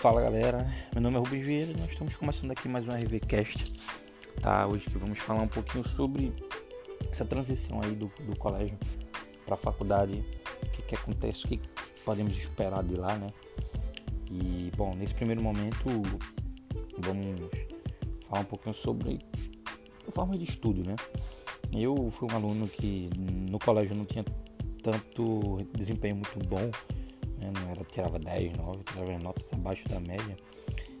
[0.00, 3.72] Fala galera, meu nome é Rubens Vieira e nós estamos começando aqui mais um RVCast,
[4.40, 4.64] tá?
[4.64, 6.32] Hoje que vamos falar um pouquinho sobre
[7.10, 8.78] essa transição aí do, do colégio
[9.44, 10.24] para a faculdade,
[10.62, 11.60] o que, que acontece, o que
[12.04, 13.26] podemos esperar de lá, né?
[14.30, 15.84] E bom, nesse primeiro momento
[16.98, 17.50] vamos
[18.28, 19.18] falar um pouquinho sobre
[20.06, 20.94] a forma de estudo, né?
[21.72, 23.10] Eu fui um aluno que
[23.50, 24.24] no colégio não tinha
[24.80, 26.70] tanto desempenho muito bom
[27.40, 27.52] né?
[27.54, 30.36] não era, tirava 10, 9, tirava notas abaixo da média.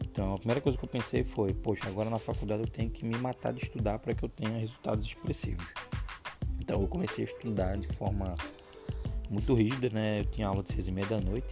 [0.04, 3.04] Então a primeira coisa que eu pensei foi, poxa, agora na faculdade eu tenho que
[3.04, 5.66] me matar de estudar para que eu tenha resultados expressivos.
[6.60, 8.34] Então eu comecei a estudar de forma
[9.30, 10.20] muito rígida, né?
[10.20, 11.48] Eu tinha aula de 6 e meia da noite,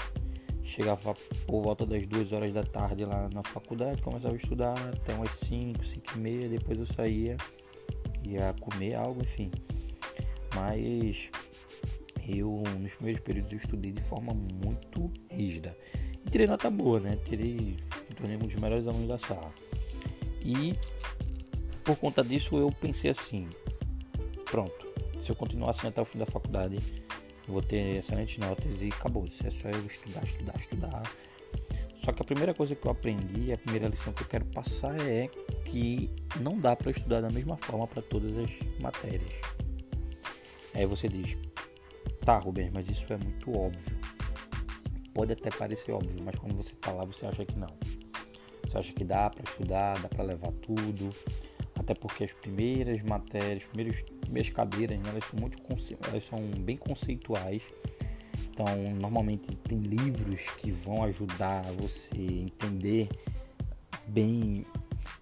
[0.63, 1.15] chegava
[1.47, 5.33] por volta das 2 horas da tarde lá na faculdade, começava a estudar até umas
[5.33, 7.37] 5, 5 e meia, depois eu saía,
[8.25, 9.51] ia comer algo, enfim.
[10.55, 11.31] Mas
[12.27, 15.77] eu, nos primeiros períodos, eu estudei de forma muito rígida.
[16.27, 17.17] E tirei nota boa, né?
[17.25, 17.77] Tirei,
[18.17, 19.53] tornei um dos melhores alunos da sala.
[20.45, 20.75] E
[21.85, 23.49] por conta disso eu pensei assim:
[24.45, 24.87] pronto,
[25.21, 26.79] se eu continuar assim até o fim da faculdade,
[27.47, 29.25] vou ter excelentes notas e acabou.
[29.45, 31.03] É só eu estudar, estudar, estudar.
[32.05, 35.01] Só que a primeira coisa que eu aprendi, a primeira lição que eu quero passar
[35.01, 35.29] é
[35.65, 36.11] que
[36.41, 39.33] não dá para estudar da mesma forma para todas as matérias.
[40.75, 41.37] Aí você diz,
[42.27, 43.97] Tá, Rubens, mas isso é muito óbvio.
[45.17, 47.75] Pode até parecer óbvio, mas quando você tá lá, você acha que não.
[48.63, 51.11] Você acha que dá para estudar, dá para levar tudo.
[51.75, 55.57] Até porque as primeiras matérias, as primeiras, primeiras cadeiras, né, elas, são muito,
[56.07, 57.63] elas são bem conceituais.
[58.51, 58.67] Então,
[59.01, 63.09] normalmente tem livros que vão ajudar você a entender
[64.09, 64.67] bem,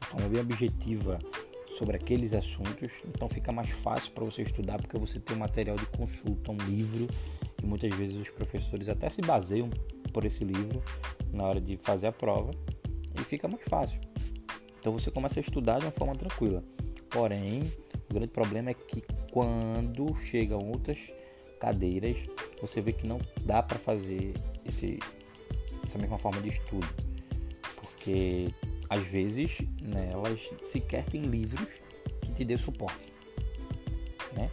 [0.00, 1.20] de forma bem objetiva,
[1.68, 5.76] sobre aqueles assuntos, então fica mais fácil para você estudar porque você tem um material
[5.76, 7.08] de consulta, um livro,
[7.64, 9.70] e muitas vezes os professores até se baseiam
[10.12, 10.82] por esse livro
[11.32, 12.50] na hora de fazer a prova
[13.18, 13.98] e fica mais fácil.
[14.78, 16.62] Então você começa a estudar de uma forma tranquila.
[17.08, 17.62] Porém,
[18.10, 21.10] o grande problema é que quando chegam outras
[21.58, 22.18] cadeiras,
[22.60, 24.32] você vê que não dá para fazer
[24.66, 24.98] esse,
[25.82, 26.86] essa mesma forma de estudo,
[27.76, 28.48] porque
[28.90, 31.68] às vezes né, elas sequer têm livros
[32.20, 33.12] que te dê suporte.
[34.36, 34.50] Né?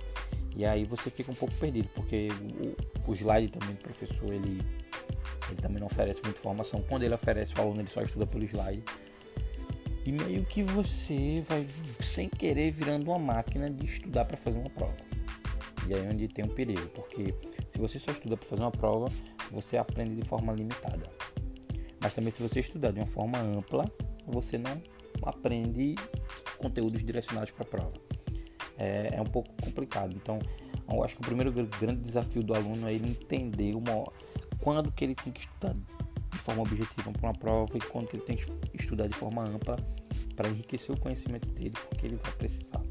[0.56, 2.30] E aí você fica um pouco perdido, porque
[3.12, 4.62] o, slide também do professor ele,
[5.50, 6.82] ele também não oferece muita informação.
[6.88, 8.84] Quando ele oferece, o aluno ele só estuda pelo slide.
[10.06, 11.68] E meio que você vai
[12.00, 14.98] sem querer virando uma máquina de estudar para fazer uma prova.
[15.88, 17.36] E aí é onde tem um perigo, porque
[17.68, 19.08] se você só estuda para fazer uma prova,
[19.52, 21.10] você aprende de forma limitada.
[22.00, 23.92] Mas também se você estudar de uma forma ampla,
[24.26, 24.82] você não
[25.24, 25.96] aprende
[26.58, 27.94] conteúdos direcionados para a prova.
[28.78, 30.16] É, é, um pouco complicado.
[30.16, 30.40] Então,
[30.98, 34.06] eu acho que o primeiro grande desafio do aluno é ele entender uma,
[34.60, 35.76] quando que ele tem que estudar
[36.32, 39.44] de forma objetiva para uma prova e quando que ele tem que estudar de forma
[39.44, 39.78] ampla
[40.36, 42.82] para enriquecer o conhecimento dele, porque ele vai precisar.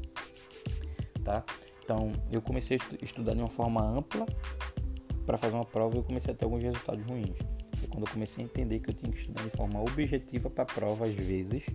[1.23, 1.43] Tá?
[1.83, 4.25] Então, eu comecei a estudar de uma forma ampla
[5.25, 7.37] para fazer uma prova e eu comecei a ter alguns resultados ruins
[7.91, 10.65] quando eu comecei a entender que eu tinha que estudar de forma objetiva para a
[10.65, 11.65] prova às vezes,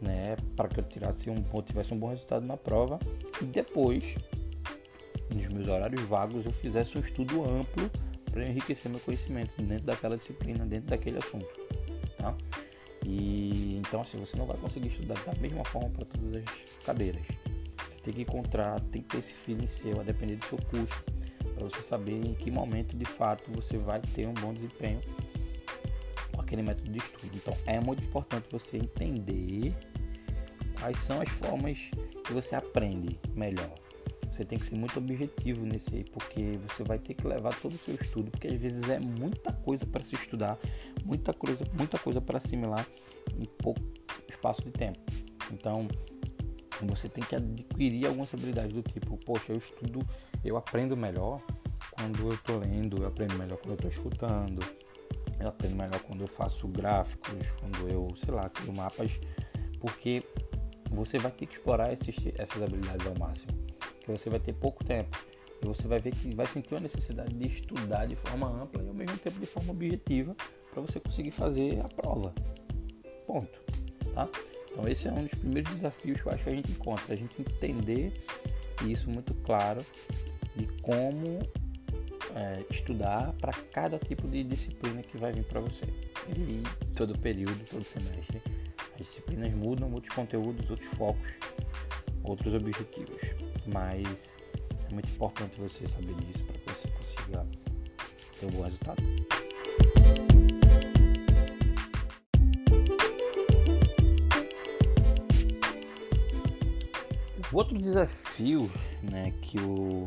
[0.00, 2.98] né, para que eu tirasse um tivesse um bom resultado na prova
[3.40, 4.16] e depois
[5.34, 7.90] nos meus horários vagos eu fizesse um estudo amplo
[8.30, 11.48] para enriquecer meu conhecimento dentro daquela disciplina, dentro daquele assunto,
[12.16, 12.34] tá?
[13.04, 17.22] E então assim, você não vai conseguir estudar da mesma forma para todas as cadeiras.
[17.88, 21.02] Você tem que encontrar, tem que ter esse feeling seu, a depender do seu curso
[21.54, 25.00] para você saber em que momento de fato você vai ter um bom desempenho
[26.32, 27.30] com aquele método de estudo.
[27.34, 29.74] Então é muito importante você entender
[30.78, 31.90] quais são as formas
[32.24, 33.74] que você aprende melhor.
[34.30, 37.72] Você tem que ser muito objetivo nesse aí, porque você vai ter que levar todo
[37.72, 40.58] o seu estudo, porque às vezes é muita coisa para se estudar,
[41.04, 42.86] muita coisa, muita coisa para assimilar
[43.36, 43.80] em pouco
[44.28, 45.00] espaço de tempo.
[45.52, 45.88] Então,
[46.82, 50.00] você tem que adquirir algumas habilidades do tipo, poxa, eu estudo,
[50.44, 51.42] eu aprendo melhor
[51.90, 54.60] quando eu estou lendo, eu aprendo melhor quando eu estou escutando,
[55.38, 59.20] eu aprendo melhor quando eu faço gráficos, quando eu, sei lá, crio mapas,
[59.78, 60.22] porque
[60.90, 63.52] você vai ter que explorar esses, essas habilidades ao máximo,
[64.10, 65.18] você vai ter pouco tempo
[65.62, 68.88] e você vai ver que vai sentir uma necessidade de estudar de forma ampla e
[68.88, 70.34] ao mesmo tempo de forma objetiva
[70.72, 72.32] para você conseguir fazer a prova.
[73.26, 73.60] Ponto.
[74.14, 74.28] Tá?
[74.70, 77.16] Então esse é um dos primeiros desafios que eu acho que a gente encontra, a
[77.16, 78.12] gente entender
[78.86, 79.84] isso muito claro
[80.56, 81.38] de como
[82.34, 85.86] é, estudar para cada tipo de disciplina que vai vir para você.
[86.28, 86.62] E
[86.94, 88.40] todo período, todo semestre,
[88.92, 91.28] as disciplinas mudam, muitos conteúdos, outros focos,
[92.22, 93.20] outros objetivos
[93.72, 94.36] mas
[94.88, 97.38] é muito importante você saber disso para você conseguir
[98.38, 99.02] ter um bom resultado.
[107.52, 108.70] O outro desafio
[109.02, 110.04] né, que o,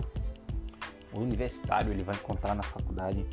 [1.12, 3.26] o universitário ele vai encontrar na faculdade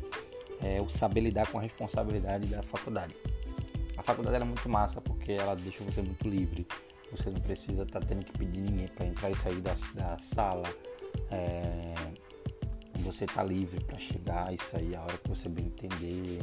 [0.61, 3.15] é o saber lidar com a responsabilidade da faculdade.
[3.97, 6.67] A faculdade é muito massa porque ela deixa você muito livre.
[7.11, 10.17] Você não precisa estar tá tendo que pedir ninguém para entrar e sair da, da
[10.17, 10.63] sala.
[11.29, 11.93] É,
[12.99, 16.41] você está livre para chegar e sair a hora que você bem entender.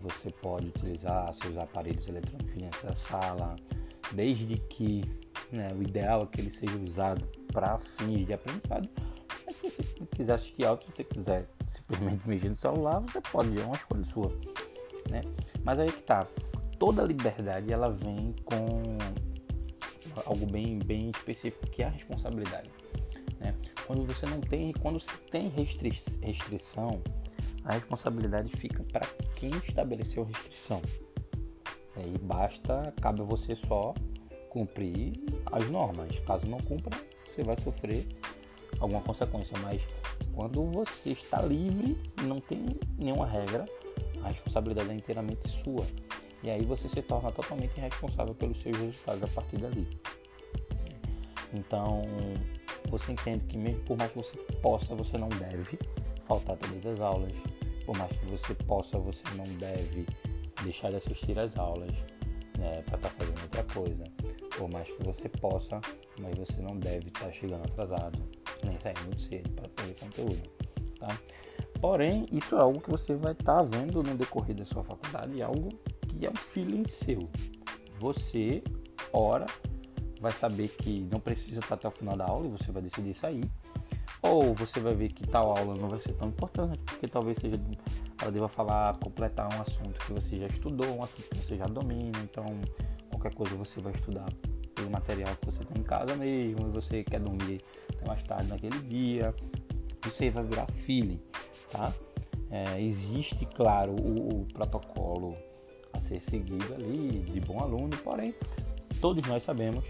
[0.00, 3.56] Você pode utilizar seus aparelhos eletrônicos dentro da sala,
[4.12, 5.02] desde que
[5.50, 8.88] né, o ideal é que ele seja usado para fins de aprendizado.
[9.44, 13.60] Mas se você quiser assistir aula, se você quiser simplesmente mexer no celular, você pode,
[13.60, 14.32] é uma escolha sua.
[15.10, 15.22] Né?
[15.64, 16.26] Mas aí que tá.
[16.78, 18.96] Toda liberdade ela vem com
[20.26, 22.70] algo bem, bem específico que é a responsabilidade.
[23.40, 23.54] Né?
[23.86, 25.92] Quando você não tem, quando se tem restri
[26.22, 27.02] restrição,
[27.64, 29.06] a responsabilidade fica para
[29.36, 30.82] quem estabeleceu a restrição.
[31.96, 33.94] E aí basta, cabe a você só
[34.48, 35.12] cumprir
[35.46, 36.18] as normas.
[36.20, 38.06] Caso não cumpra, você vai sofrer
[38.80, 39.56] alguma consequência.
[39.62, 39.82] Mas
[40.34, 42.66] quando você está livre, não tem
[42.96, 43.66] nenhuma regra,
[44.22, 45.86] a responsabilidade é inteiramente sua.
[46.42, 49.88] E aí você se torna totalmente responsável pelos seus resultados a partir dali.
[51.52, 52.02] Então,
[52.88, 55.78] você entende que mesmo por mais que você possa, você não deve
[56.24, 57.32] faltar todas as aulas.
[57.84, 60.06] Por mais que você possa, você não deve
[60.62, 61.90] deixar de assistir às aulas
[62.58, 64.04] né, para estar tá fazendo outra coisa.
[64.56, 65.80] Por mais que você possa,
[66.20, 68.18] mas você não deve estar tá chegando atrasado,
[68.64, 70.50] nem sair muito cedo para ter conteúdo.
[70.98, 71.18] Tá?
[71.80, 75.40] Porém, isso é algo que você vai estar tá vendo no decorrer da sua faculdade,
[75.40, 75.68] algo
[76.08, 77.28] que é um feeling seu.
[78.00, 78.62] Você,
[79.12, 79.46] ora,
[80.20, 83.14] vai saber que não precisa estar até o final da aula e você vai decidir
[83.14, 83.48] sair.
[84.20, 87.60] Ou você vai ver que tal aula não vai ser tão importante, porque talvez seja
[88.20, 91.66] ela deva falar, completar um assunto que você já estudou, um assunto que você já
[91.66, 92.44] domina, então
[93.10, 94.26] qualquer coisa você vai estudar
[94.74, 97.62] pelo material que você tem em casa mesmo, e você quer dormir
[97.92, 99.34] até mais tarde naquele dia.
[100.06, 101.20] Isso aí vai virar feeling,
[101.70, 101.92] tá?
[102.50, 105.36] É, existe, claro, o, o protocolo
[105.92, 108.34] a ser seguido ali de bom aluno, porém
[109.00, 109.84] todos nós sabemos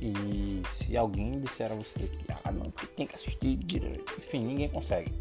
[0.00, 3.58] e se alguém disser a você que ah, não, tem que assistir
[4.16, 5.12] enfim, ninguém consegue.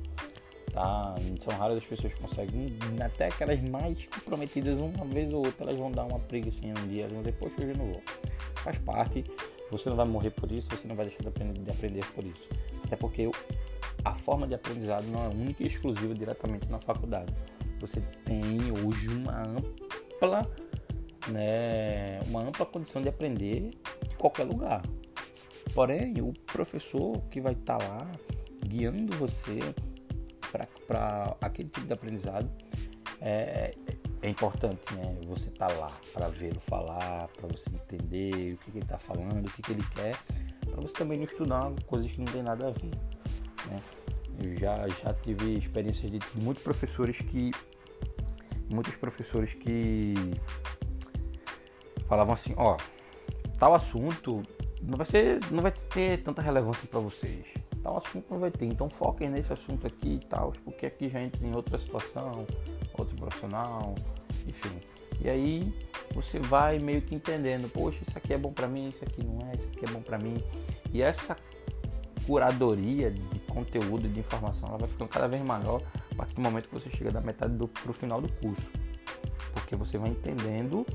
[0.72, 1.16] Tá?
[1.40, 5.80] São raras as pessoas que conseguem, até aquelas mais comprometidas, uma vez ou outra, elas
[5.80, 8.04] vão dar uma preguiça um dia, vão dizer, poxa, hoje eu não vou.
[8.58, 9.24] Faz parte,
[9.72, 12.48] você não vai morrer por isso, você não vai deixar de aprender por isso.
[12.86, 13.30] Até porque
[14.06, 17.34] a forma de aprendizado não é única e exclusiva diretamente na faculdade.
[17.80, 20.48] Você tem hoje uma ampla
[21.30, 23.72] né, uma ampla condição de aprender
[24.10, 24.82] de qualquer lugar.
[25.74, 28.12] Porém, o professor que vai estar tá lá
[28.66, 29.60] guiando você
[30.88, 32.50] para aquele tipo de aprendizado
[33.22, 33.76] é,
[34.22, 35.18] é importante, né?
[35.28, 39.46] Você tá lá para vê-lo falar, para você entender o que, que ele está falando,
[39.46, 40.18] o que, que ele quer,
[40.66, 42.92] para você também não estudar coisas que não tem nada a ver,
[43.70, 43.82] né?
[44.44, 47.52] Eu já, já tive experiências de, de muitos professores que
[48.70, 50.14] muitos professores que
[52.08, 52.78] falavam assim, ó,
[53.60, 54.42] tal assunto
[54.82, 57.46] não vai ser, não vai ter tanta relevância para vocês.
[57.84, 61.22] Tal assunto não vai ter, então foquem nesse assunto aqui e tal, porque aqui já
[61.22, 62.46] entra em outra situação,
[62.98, 63.94] outro profissional,
[64.46, 64.80] enfim.
[65.22, 65.74] E aí
[66.14, 69.48] você vai meio que entendendo, poxa, isso aqui é bom para mim, isso aqui não
[69.50, 70.36] é, isso aqui é bom para mim.
[70.94, 71.36] E essa
[72.26, 76.68] curadoria de conteúdo, de informação, ela vai ficando cada vez maior a partir do momento
[76.68, 78.70] que você chega da metade do pro final do curso.
[79.54, 80.86] Porque você vai entendendo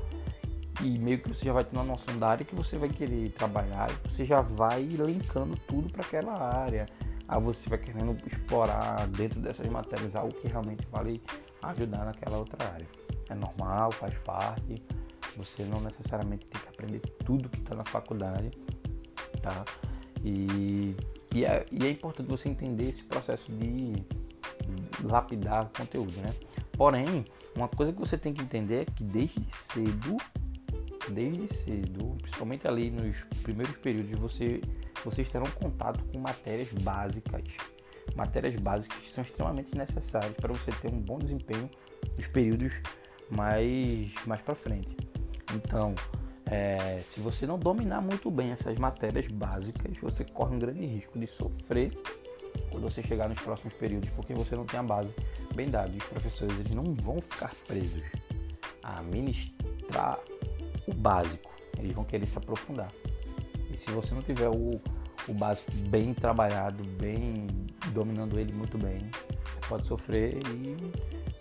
[0.83, 3.29] e meio que você já vai ter uma noção da área que você vai querer
[3.31, 6.85] trabalhar você já vai linkando tudo para aquela área.
[7.27, 11.21] Aí você vai querendo explorar dentro dessas matérias algo que realmente vale
[11.61, 12.87] ajudar naquela outra área.
[13.29, 14.83] É normal, faz parte.
[15.37, 18.51] Você não necessariamente tem que aprender tudo que está na faculdade,
[19.41, 19.63] tá?
[20.23, 20.95] E,
[21.33, 23.93] e, é, e é importante você entender esse processo de
[25.03, 26.33] lapidar o conteúdo, né?
[26.73, 27.25] Porém,
[27.55, 30.17] uma coisa que você tem que entender é que desde cedo
[31.09, 34.61] desde cedo, principalmente ali nos primeiros períodos, você,
[35.03, 37.43] vocês terão contato com matérias básicas.
[38.15, 41.69] Matérias básicas que são extremamente necessárias para você ter um bom desempenho
[42.17, 42.73] nos períodos
[43.29, 44.95] mais, mais para frente.
[45.53, 45.95] Então,
[46.45, 51.17] é, se você não dominar muito bem essas matérias básicas, você corre um grande risco
[51.17, 51.91] de sofrer
[52.69, 55.13] quando você chegar nos próximos períodos, porque você não tem a base
[55.55, 55.91] bem dada.
[55.95, 58.03] Os professores eles não vão ficar presos
[58.83, 60.19] a ministrar
[60.87, 61.51] o básico.
[61.77, 62.91] Eles vão querer se aprofundar.
[63.71, 64.79] E se você não tiver o,
[65.27, 67.47] o básico bem trabalhado, bem
[67.93, 68.99] dominando ele muito bem,
[69.43, 70.77] você pode sofrer e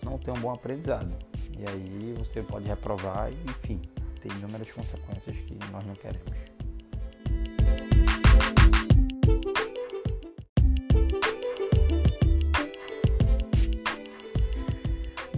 [0.05, 1.13] não ter um bom aprendizado.
[1.59, 3.81] E aí você pode reprovar enfim,
[4.21, 6.52] ter inúmeras consequências que nós não queremos.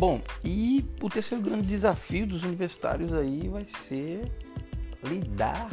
[0.06, 4.30] Bom, e o terceiro grande desafio dos universitários aí vai ser
[5.02, 5.70] lidar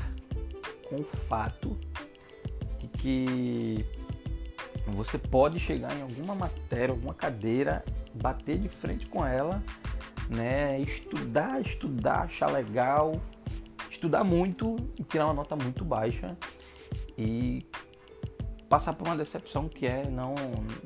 [0.88, 1.77] com o fato
[2.79, 3.85] de que
[4.88, 7.83] você pode chegar em alguma matéria, alguma cadeira,
[8.13, 9.61] bater de frente com ela,
[10.29, 10.79] né?
[10.79, 13.21] Estudar, estudar, achar legal,
[13.89, 16.38] estudar muito e tirar uma nota muito baixa
[17.17, 17.65] e
[18.71, 20.33] passar por uma decepção que é não,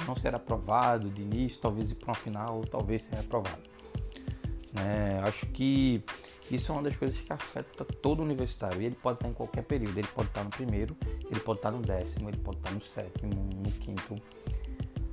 [0.08, 3.62] não ser aprovado de início, talvez ir para uma final, talvez ser aprovado.
[4.76, 6.04] É, acho que
[6.50, 8.82] isso é uma das coisas que afeta todo universitário.
[8.82, 9.96] E ele pode estar em qualquer período.
[10.00, 10.98] Ele pode estar no primeiro,
[11.30, 14.16] ele pode estar no décimo, ele pode estar no sétimo, no quinto.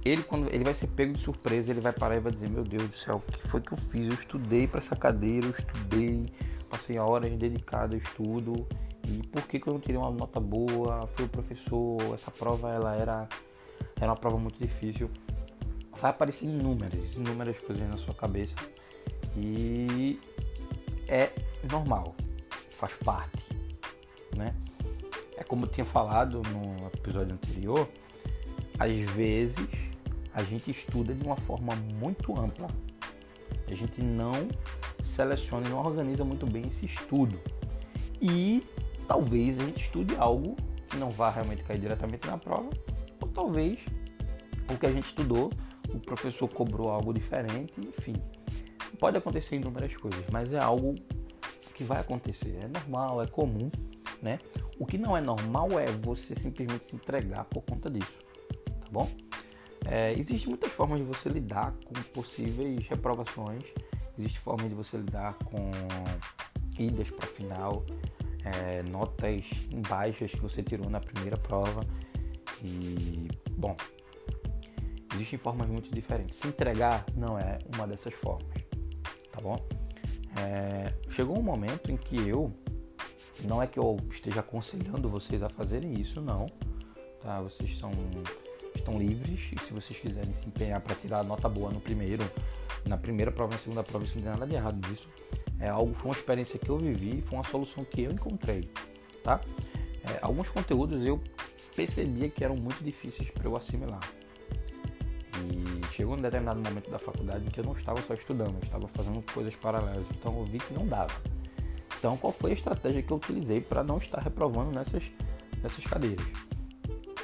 [0.02, 2.64] Ele, quando ele vai ser pego de surpresa, ele vai parar e vai dizer: Meu
[2.64, 4.06] Deus do céu, o que foi que eu fiz?
[4.06, 6.26] Eu estudei para essa cadeira, eu estudei,
[6.70, 8.66] passei horas dedicadas ao estudo
[9.08, 11.06] e por que, que eu não tirei uma nota boa?
[11.08, 13.28] Foi o professor, essa prova ela era,
[13.96, 15.10] era uma prova muito difícil.
[16.00, 18.56] Vai aparecer inúmeras, inúmeras coisas na sua cabeça
[19.36, 20.18] e
[21.08, 21.30] é
[21.70, 22.14] normal,
[22.70, 23.46] faz parte,
[24.36, 24.54] né?
[25.36, 27.88] É como eu tinha falado no episódio anterior,
[28.78, 29.68] às vezes
[30.34, 32.68] a gente estuda de uma forma muito ampla.
[33.68, 34.48] A gente não
[35.02, 37.40] seleciona e não organiza muito bem esse estudo.
[38.20, 38.62] E
[39.12, 40.56] talvez a gente estude algo
[40.88, 42.70] que não vá realmente cair diretamente na prova,
[43.20, 43.78] ou talvez
[44.72, 45.50] o que a gente estudou,
[45.90, 48.14] o professor cobrou algo diferente, enfim.
[48.98, 50.94] Pode acontecer inúmeras coisas, mas é algo
[51.74, 52.58] que vai acontecer.
[52.62, 53.70] É normal, é comum,
[54.22, 54.38] né?
[54.78, 58.18] O que não é normal é você simplesmente se entregar por conta disso,
[58.80, 59.10] tá bom?
[59.84, 63.62] É, Existem muitas formas de você lidar com possíveis reprovações,
[64.18, 65.70] existe forma de você lidar com
[66.78, 67.84] idas para final,
[68.44, 69.44] é, notas
[69.88, 71.80] baixas que você tirou na primeira prova.
[72.62, 73.76] E, bom,
[75.14, 76.36] existem formas muito diferentes.
[76.36, 78.54] Se entregar não é uma dessas formas,
[79.30, 79.56] tá bom?
[80.36, 82.52] É, chegou um momento em que eu,
[83.44, 86.46] não é que eu esteja aconselhando vocês a fazerem isso, não,
[87.20, 87.40] tá?
[87.40, 87.92] Vocês são,
[88.78, 92.24] estão livres e se vocês quiserem se empenhar para tirar nota boa no primeiro,
[92.86, 95.08] na primeira prova, na segunda prova, isso não tem nada de errado nisso
[95.62, 98.68] é algo, foi uma experiência que eu vivi, foi uma solução que eu encontrei,
[99.22, 99.40] tá?
[100.02, 101.22] É, alguns conteúdos eu
[101.76, 104.02] percebia que eram muito difíceis para eu assimilar.
[105.38, 108.88] E chegou um determinado momento da faculdade que eu não estava só estudando, eu estava
[108.88, 111.14] fazendo coisas paralelas, então eu vi que não dava.
[111.96, 115.04] Então, qual foi a estratégia que eu utilizei para não estar reprovando nessas,
[115.62, 116.26] nessas cadeiras?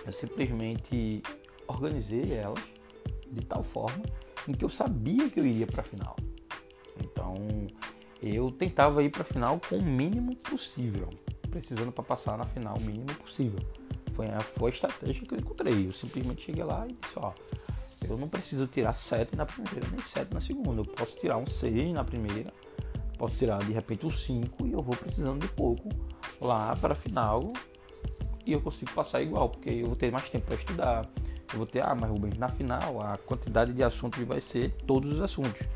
[0.08, 1.22] Eu simplesmente
[1.66, 2.64] organizei elas
[3.30, 4.02] de tal forma
[4.48, 6.16] em que eu sabia que eu iria para a final.
[6.98, 7.34] Então,
[8.22, 11.10] eu tentava ir para a final com o mínimo possível,
[11.50, 13.60] precisando para passar na final o mínimo possível.
[14.14, 15.86] Foi a, foi a estratégia que eu encontrei.
[15.86, 17.34] Eu simplesmente cheguei lá e disse: Ó,
[18.08, 20.80] eu não preciso tirar 7 na primeira nem 7 na segunda.
[20.80, 22.50] Eu posso tirar um 6 na primeira,
[23.18, 25.90] posso tirar de repente um 5 e eu vou precisando de pouco
[26.40, 27.52] lá para a final
[28.48, 31.06] e eu consigo passar igual, porque eu vou ter mais tempo para estudar.
[31.52, 35.12] Eu vou ter, ah, mas Rubens, na final a quantidade de assuntos vai ser todos
[35.12, 35.68] os assuntos.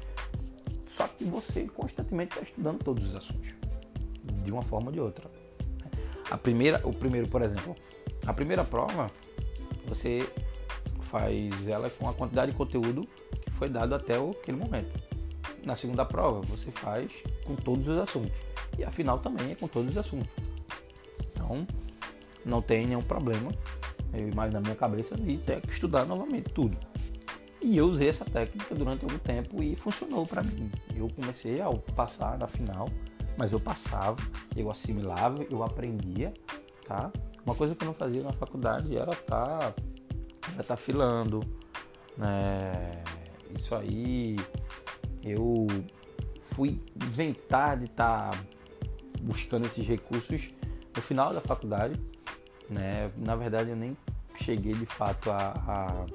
[0.86, 3.52] Só que você constantemente está estudando todos os assuntos,
[4.42, 5.30] de uma forma ou de outra.
[6.30, 7.76] A primeira, o primeiro, por exemplo,
[8.26, 9.06] a primeira prova,
[9.86, 10.26] você
[11.02, 13.06] faz ela com a quantidade de conteúdo
[13.42, 14.98] que foi dado até aquele momento.
[15.62, 17.12] Na segunda prova, você faz
[17.44, 18.32] com todos os assuntos.
[18.78, 20.30] E a final também é com todos os assuntos.
[21.34, 21.66] Então,
[22.44, 23.52] não tem nenhum problema,
[24.12, 26.76] eu imagino na minha cabeça, de ter que estudar novamente tudo.
[27.60, 30.70] E eu usei essa técnica durante algum tempo e funcionou para mim.
[30.96, 32.88] Eu comecei a passar na final,
[33.36, 34.16] mas eu passava,
[34.56, 36.34] eu assimilava, eu aprendia,
[36.86, 37.12] tá?
[37.46, 39.72] Uma coisa que eu não fazia na faculdade era tá,
[40.66, 41.40] tá filando,
[42.16, 43.02] né?
[43.56, 44.36] Isso aí
[45.22, 45.66] eu
[46.40, 48.38] fui inventar de estar tá
[49.22, 50.50] buscando esses recursos
[50.94, 51.98] no final da faculdade,
[52.68, 53.10] né?
[53.16, 53.96] Na verdade eu nem
[54.34, 56.06] cheguei de fato a, a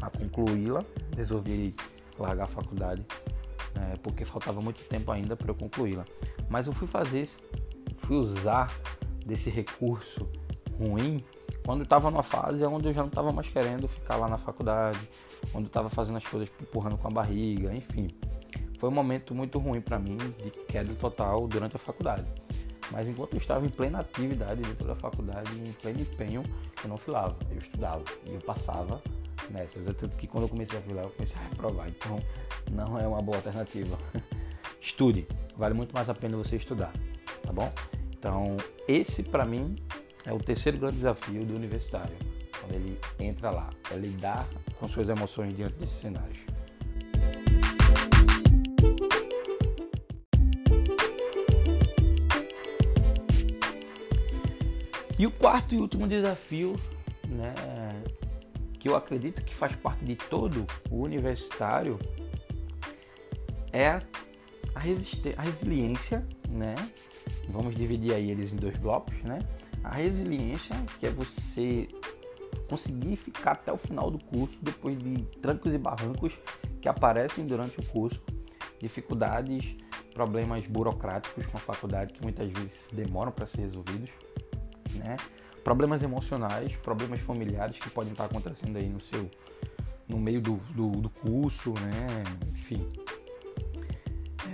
[0.00, 0.84] a concluí-la.
[1.16, 1.74] Resolvi
[2.18, 3.04] largar a faculdade
[3.74, 6.04] né, porque faltava muito tempo ainda para eu concluí-la.
[6.48, 7.28] Mas eu fui fazer,
[7.98, 8.74] fui usar
[9.24, 10.28] desse recurso
[10.78, 11.22] ruim
[11.64, 15.00] quando estava numa fase onde eu já não estava mais querendo ficar lá na faculdade,
[15.52, 18.08] onde eu estava fazendo as coisas empurrando com a barriga, enfim.
[18.78, 22.24] Foi um momento muito ruim para mim de queda total durante a faculdade.
[22.90, 26.44] Mas enquanto eu estava em plena atividade dentro da faculdade, em pleno empenho,
[26.82, 29.02] eu não filava, eu estudava e eu passava
[29.50, 29.88] nessas.
[29.88, 31.88] É tanto que quando eu comecei a filar, eu comecei a reprovar.
[31.88, 32.18] Então,
[32.70, 33.98] não é uma boa alternativa.
[34.80, 35.26] Estude.
[35.56, 36.92] Vale muito mais a pena você estudar,
[37.42, 37.72] tá bom?
[38.12, 39.76] Então, esse para mim
[40.24, 42.16] é o terceiro grande desafio do universitário.
[42.60, 44.46] Quando ele entra lá, é lidar
[44.78, 46.45] com suas emoções diante desses cenários.
[55.18, 56.76] E o quarto e último desafio,
[57.26, 57.54] né,
[58.78, 61.98] que eu acredito que faz parte de todo o universitário,
[63.72, 64.02] é a,
[64.74, 66.74] a, resiliência, né?
[67.48, 69.38] Vamos dividir aí eles em dois blocos, né?
[69.82, 71.88] A resiliência, que é você
[72.68, 76.38] conseguir ficar até o final do curso, depois de trancos e barrancos
[76.80, 78.20] que aparecem durante o curso,
[78.80, 79.76] dificuldades,
[80.12, 84.10] problemas burocráticos com a faculdade que muitas vezes demoram para ser resolvidos,
[84.96, 85.16] né?
[85.62, 89.28] Problemas emocionais, problemas familiares que podem estar acontecendo aí no seu
[90.08, 92.06] no meio do, do, do curso, né?
[92.52, 92.86] Enfim,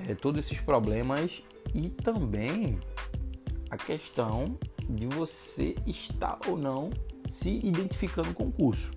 [0.09, 1.43] é, todos esses problemas
[1.75, 2.79] e também
[3.71, 4.59] a questão
[4.89, 6.91] de você estar ou não
[7.27, 8.93] se identificando com o curso.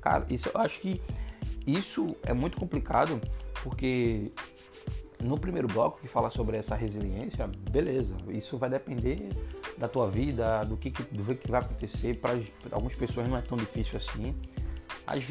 [0.00, 1.00] Cara, isso eu acho que
[1.66, 3.20] isso é muito complicado
[3.62, 4.32] porque
[5.22, 9.28] no primeiro bloco que fala sobre essa resiliência, beleza, isso vai depender
[9.78, 12.14] da tua vida, do que, do que vai acontecer.
[12.16, 12.38] Para
[12.72, 14.34] algumas pessoas não é tão difícil assim.
[15.06, 15.24] Mas,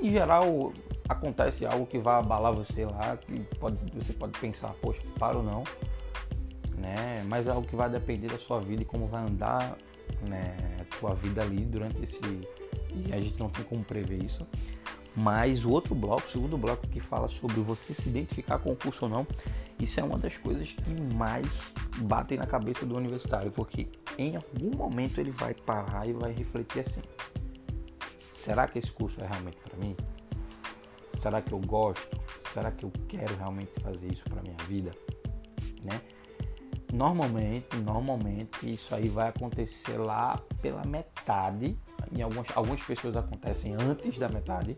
[0.00, 0.72] em geral,
[1.08, 5.42] acontece algo que vai abalar você lá, que pode, você pode pensar, poxa, para ou
[5.42, 5.64] não,
[6.78, 7.24] né?
[7.26, 9.76] Mas é algo que vai depender da sua vida e como vai andar
[10.26, 12.20] né, a tua vida ali durante esse.
[12.94, 14.46] E a gente não tem como prever isso.
[15.18, 18.76] Mas o outro bloco, o segundo bloco que fala sobre você se identificar com o
[18.76, 19.26] curso ou não,
[19.80, 21.46] isso é uma das coisas que mais
[22.02, 26.84] batem na cabeça do universitário, porque em algum momento ele vai parar e vai refletir
[26.86, 27.02] assim:
[28.32, 29.96] será que esse curso é realmente para mim?
[31.12, 32.16] Será que eu gosto?
[32.52, 34.92] Será que eu quero realmente fazer isso para minha vida?
[35.82, 36.00] Né?
[36.92, 41.76] Normalmente, normalmente isso aí vai acontecer lá pela metade.
[42.10, 44.76] Em algumas, algumas pessoas acontecem antes da metade,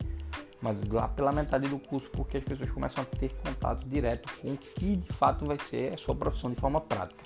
[0.63, 4.53] mas lá pela metade do curso, porque as pessoas começam a ter contato direto com
[4.53, 7.25] o que de fato vai ser a sua profissão de forma prática.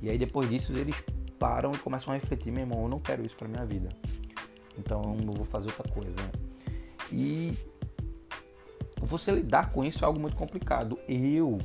[0.00, 0.96] E aí depois disso eles
[1.38, 3.88] param e começam a refletir, meu irmão, eu não quero isso para minha vida.
[4.78, 6.16] Então eu vou fazer outra coisa.
[7.12, 7.56] E
[9.00, 10.98] você lidar com isso é algo muito complicado.
[11.08, 11.58] Eu,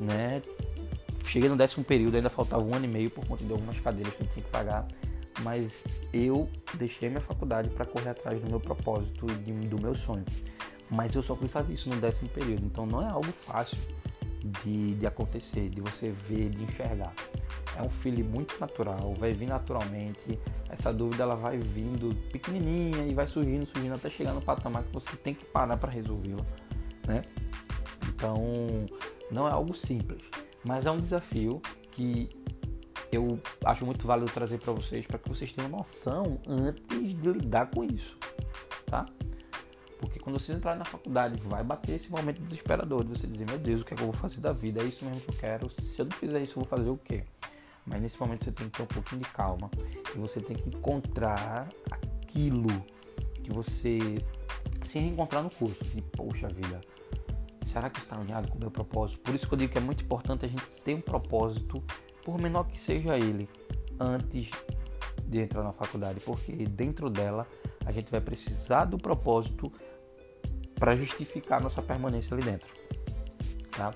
[0.00, 0.40] né,
[1.26, 4.14] cheguei no décimo período, ainda faltava um ano e meio por conta de algumas cadeiras
[4.14, 4.86] que eu tinha que pagar,
[5.42, 10.24] mas eu deixei minha faculdade para correr atrás do meu propósito e do meu sonho.
[10.90, 13.78] Mas eu só fui fazer isso no décimo período, então não é algo fácil
[14.62, 17.12] de, de acontecer, de você ver, de enxergar.
[17.76, 20.38] É um feeling muito natural, vai vir naturalmente.
[20.68, 24.92] Essa dúvida ela vai vindo pequenininha e vai surgindo, surgindo até chegar no patamar que
[24.92, 26.44] você tem que parar para resolvê-la
[27.06, 27.22] né?
[28.08, 28.86] Então,
[29.30, 30.22] não é algo simples,
[30.64, 32.28] mas é um desafio que
[33.12, 37.70] eu acho muito válido trazer para vocês, para que vocês tenham noção antes de lidar
[37.70, 38.16] com isso,
[38.86, 39.06] tá?
[40.04, 43.58] Porque quando vocês entrarem na faculdade, vai bater esse momento desesperador de você dizer: Meu
[43.58, 44.82] Deus, o que, é que eu vou fazer da vida?
[44.82, 45.70] É isso mesmo que eu quero.
[45.70, 47.24] Se eu não fizer isso, eu vou fazer o quê?
[47.86, 49.70] Mas nesse momento você tem que ter um pouquinho de calma
[50.14, 52.68] e você tem que encontrar aquilo
[53.42, 53.98] que você
[54.84, 55.84] se reencontrar no curso.
[55.96, 56.80] E, poxa vida,
[57.64, 59.20] será que está alinhado com o meu propósito?
[59.20, 61.82] Por isso que eu digo que é muito importante a gente ter um propósito,
[62.24, 63.48] por menor que seja ele,
[63.98, 64.50] antes
[65.26, 67.46] de entrar na faculdade, porque dentro dela
[67.84, 69.72] a gente vai precisar do propósito
[70.78, 72.68] para justificar nossa permanência ali dentro.
[73.70, 73.92] Tá?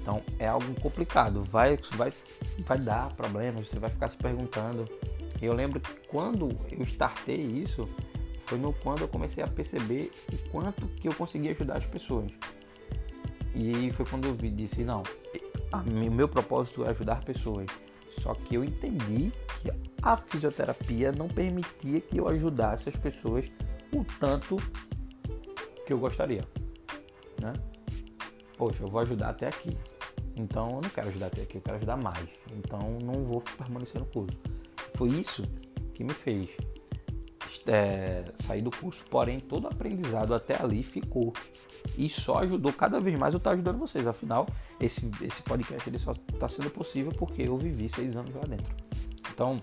[0.00, 2.12] Então é algo complicado, vai, vai,
[2.60, 4.84] vai dar problemas, você vai ficar se perguntando.
[5.40, 7.88] Eu lembro que quando eu startei isso,
[8.46, 12.30] foi no quando eu comecei a perceber o quanto que eu conseguia ajudar as pessoas.
[13.54, 15.02] E foi quando eu disse, não,
[15.72, 17.66] o meu propósito é ajudar pessoas.
[18.10, 19.70] Só que eu entendi que
[20.02, 23.50] a fisioterapia não permitia que eu ajudasse as pessoas
[23.94, 24.56] o tanto
[25.90, 26.42] que eu gostaria,
[27.40, 27.52] né?
[28.56, 29.76] Poxa, eu vou ajudar até aqui.
[30.36, 32.28] Então eu não quero ajudar até aqui, eu quero ajudar mais.
[32.52, 34.38] Então não vou permanecer no curso.
[34.94, 35.42] Foi isso
[35.92, 36.50] que me fez
[37.66, 41.32] é, sair do curso, porém todo aprendizado até ali ficou
[41.98, 44.06] e só ajudou cada vez mais eu estar ajudando vocês.
[44.06, 44.46] Afinal,
[44.78, 48.72] esse, esse podcast ele só está sendo possível porque eu vivi seis anos lá dentro.
[49.34, 49.60] Então,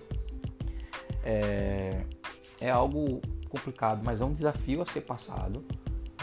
[1.23, 2.05] é,
[2.59, 5.63] é algo complicado, mas é um desafio a ser passado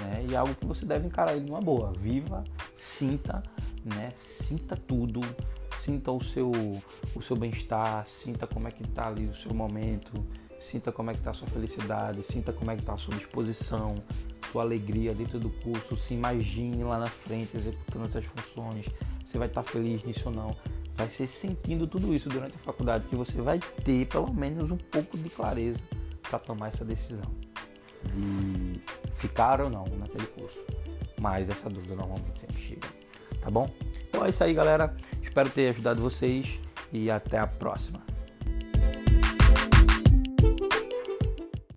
[0.04, 0.26] né?
[0.28, 1.92] e é algo que você deve encarar de uma boa.
[1.98, 3.42] Viva, sinta,
[3.84, 4.10] né?
[4.18, 5.20] sinta tudo,
[5.78, 6.50] sinta o seu,
[7.14, 10.24] o seu bem-estar, sinta como é que está ali o seu momento
[10.58, 13.14] Sinta como é que está a sua felicidade, sinta como é que está a sua
[13.14, 14.02] disposição,
[14.50, 15.96] sua alegria dentro do curso.
[15.96, 18.86] Se imagine lá na frente executando essas funções.
[19.24, 20.56] Você vai estar tá feliz nisso ou não.
[20.94, 24.76] Vai ser sentindo tudo isso durante a faculdade que você vai ter pelo menos um
[24.76, 25.80] pouco de clareza
[26.22, 27.30] para tomar essa decisão
[28.12, 28.80] de
[29.14, 30.58] ficar ou não naquele curso.
[31.20, 32.88] Mas essa dúvida normalmente sempre chega.
[33.40, 33.68] Tá bom?
[34.08, 34.94] Então é isso aí, galera.
[35.22, 36.58] Espero ter ajudado vocês
[36.92, 38.00] e até a próxima.